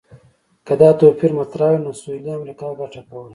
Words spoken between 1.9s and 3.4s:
سویلي امریکا ګټه کوله.